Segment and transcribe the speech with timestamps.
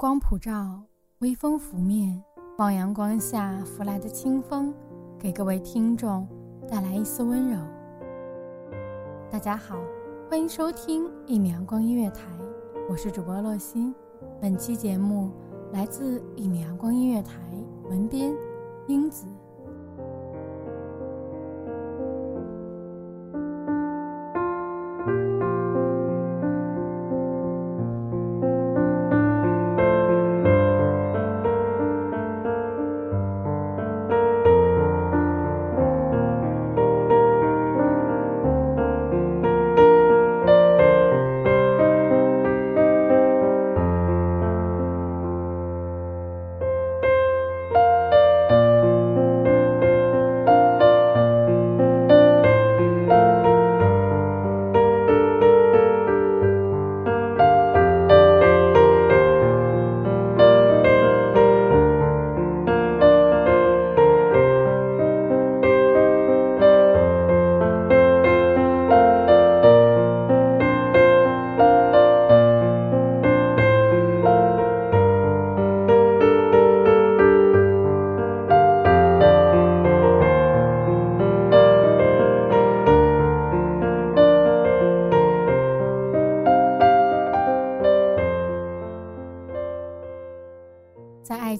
[0.00, 0.80] 光普照，
[1.18, 2.24] 微风拂面，
[2.56, 4.72] 望阳光下拂来的清风，
[5.18, 6.26] 给各位听众
[6.66, 7.58] 带来一丝温柔。
[9.30, 9.76] 大家好，
[10.30, 12.22] 欢迎收听一米阳光音乐台，
[12.88, 13.94] 我是主播洛欣。
[14.40, 15.32] 本期节目
[15.70, 17.34] 来自一米阳光音乐台，
[17.90, 18.34] 文编
[18.86, 19.26] 英子。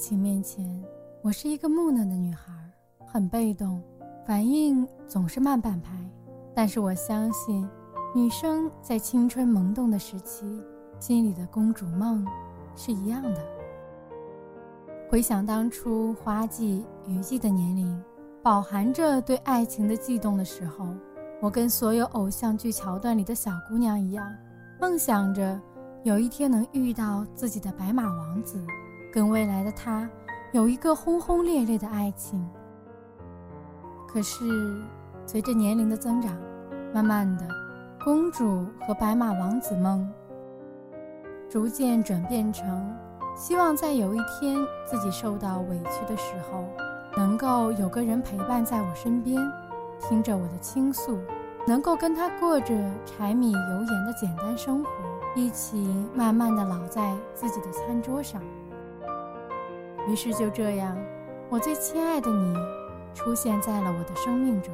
[0.00, 0.82] 情面前，
[1.20, 2.50] 我是一个木讷的女孩，
[3.04, 3.82] 很被动，
[4.26, 5.90] 反应总是慢半拍。
[6.54, 7.68] 但是我相信，
[8.14, 10.64] 女生在青春萌动的时期，
[10.98, 12.26] 心里的公主梦
[12.74, 13.46] 是一样的。
[15.10, 18.02] 回想当初花季、雨季的年龄，
[18.42, 20.86] 饱含着对爱情的悸动的时候，
[21.42, 24.26] 我跟所有偶像剧桥段里的小姑娘一样，
[24.80, 25.60] 梦想着
[26.04, 28.58] 有一天能遇到自己的白马王子。
[29.12, 30.08] 跟未来的他
[30.52, 32.48] 有一个轰轰烈烈的爱情。
[34.06, 34.44] 可是，
[35.26, 36.36] 随着年龄的增长，
[36.92, 37.46] 慢慢的，
[38.04, 40.08] 公主和白马王子梦
[41.48, 42.92] 逐渐转变成
[43.36, 46.64] 希望在有一天自己受到委屈的时候，
[47.16, 49.36] 能够有个人陪伴在我身边，
[50.00, 51.18] 听着我的倾诉，
[51.66, 54.90] 能够跟他过着柴米油盐的简单生活，
[55.34, 58.42] 一起慢慢的老在自己的餐桌上。
[60.08, 60.96] 于是就这样，
[61.48, 62.54] 我最亲爱的你，
[63.14, 64.72] 出现在了我的生命中。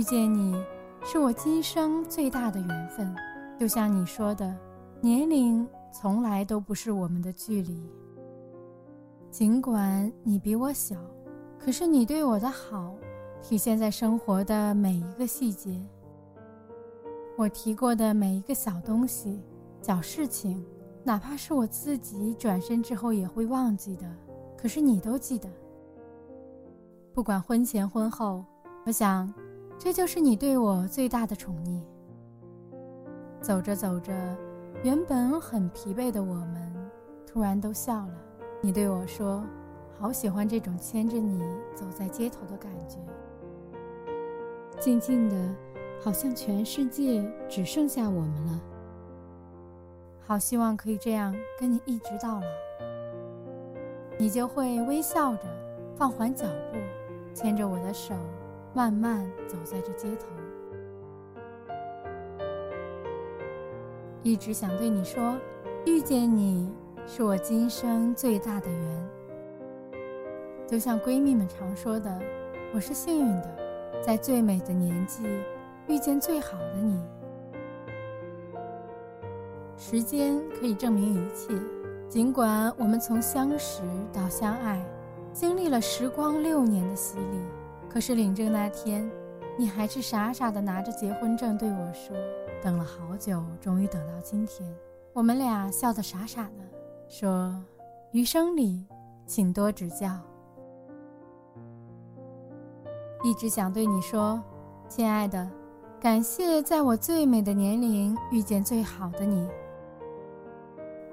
[0.00, 0.56] 遇见你，
[1.04, 3.14] 是我今生最大的缘分。
[3.58, 4.56] 就像你说的，
[5.02, 7.86] 年龄从来都不是我们的距离。
[9.30, 10.96] 尽管你比我小，
[11.58, 12.94] 可是你对我的好，
[13.42, 15.78] 体现在生活的每一个细节。
[17.36, 19.38] 我提过的每一个小东西、
[19.82, 20.64] 小事情，
[21.04, 24.10] 哪怕是我自己转身之后也会忘记的，
[24.56, 25.46] 可是你都记得。
[27.12, 28.42] 不管婚前婚后，
[28.86, 29.30] 我想。
[29.82, 31.80] 这就是你对我最大的宠溺。
[33.40, 34.12] 走着走着，
[34.82, 36.90] 原本很疲惫的我们，
[37.26, 38.14] 突然都笑了。
[38.60, 39.42] 你对我说
[39.98, 41.42] ：“好喜欢这种牵着你
[41.74, 42.98] 走在街头的感觉，
[44.78, 45.54] 静静的，
[45.98, 48.60] 好像全世界只剩下我们了。
[50.20, 52.46] 好希望可以这样跟你一直到老。”
[54.20, 55.44] 你就会微笑着，
[55.96, 56.76] 放缓脚步，
[57.34, 58.14] 牵着我的手，
[58.72, 60.26] 慢慢走在这街头。
[64.22, 65.34] 一直想对你说，
[65.86, 66.70] 遇见你
[67.06, 69.08] 是我今生最大的缘。
[70.66, 72.20] 就像闺蜜们常说的，
[72.72, 73.56] 我是幸运的，
[74.00, 75.24] 在最美的年纪
[75.88, 77.02] 遇见最好的你。
[79.76, 81.54] 时间可以证明一切。
[82.08, 83.82] 尽管我们从相识
[84.12, 84.84] 到相爱，
[85.32, 87.38] 经历了时光六年的洗礼，
[87.92, 89.10] 可是领证那天，
[89.58, 92.16] 你还是傻傻的拿着结婚证对我说
[92.62, 94.72] ：“等了好久，终于等到今天。”
[95.12, 96.62] 我们俩笑得傻傻的，
[97.08, 97.52] 说
[98.12, 98.86] ：“余生里，
[99.26, 100.08] 请多指教。”
[103.24, 104.40] 一直想对你说，
[104.88, 105.50] 亲爱的，
[106.00, 109.48] 感谢在我最美的年龄遇见最好的你。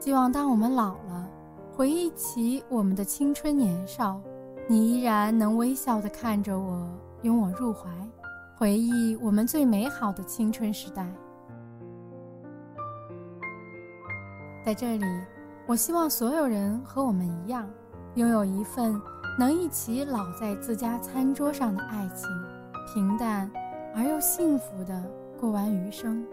[0.00, 1.30] 希望当我们老了，
[1.72, 4.20] 回忆起我们的青春年少，
[4.66, 6.88] 你依然能微笑地看着我，
[7.20, 7.90] 拥我入怀，
[8.56, 11.06] 回忆我们最美好的青春时代。
[14.64, 15.04] 在这里，
[15.66, 17.68] 我希望所有人和我们一样，
[18.14, 18.98] 拥有一份
[19.38, 22.26] 能一起老在自家餐桌上的爱情，
[22.94, 23.50] 平淡
[23.94, 25.04] 而又幸福地
[25.38, 26.24] 过完余生。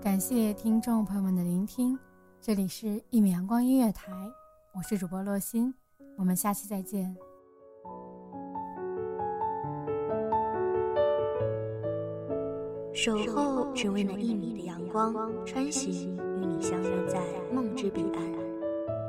[0.00, 1.98] 感谢听众朋友们的聆听，
[2.40, 4.12] 这里是《一米阳光音乐台》，
[4.72, 5.74] 我是主播洛心，
[6.16, 7.16] 我们下期再见。
[12.94, 15.14] 守候只为那一米的阳光，
[15.44, 17.20] 穿行与你相约在
[17.52, 18.22] 梦之彼岸。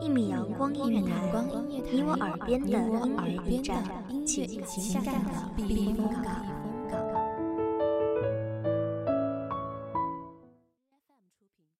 [0.00, 1.32] 一米阳光音乐台，
[1.90, 3.82] 你我耳边的音乐驿站，
[4.24, 6.55] 情感的避风港。